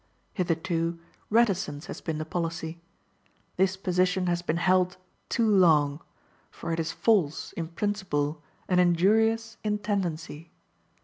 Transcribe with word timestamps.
Hitherto 0.33 0.97
reticence 1.29 1.85
has 1.85 2.01
been 2.01 2.17
the 2.17 2.25
policy. 2.25 2.81
This 3.57 3.77
position 3.77 4.25
has 4.25 4.41
been 4.41 4.57
held 4.57 4.97
too 5.29 5.47
long, 5.47 6.01
for 6.49 6.73
it 6.73 6.79
is 6.79 6.91
false 6.91 7.51
in 7.53 7.67
principle 7.67 8.41
and 8.67 8.79
injurious 8.79 9.57
in 9.63 9.77
tendency. 9.77 10.49